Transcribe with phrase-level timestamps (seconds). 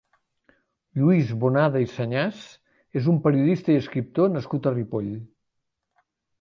[1.01, 2.41] Lluís Bonada i Sañas
[3.03, 5.15] és un periodista i escriptor nascut a Ripoll.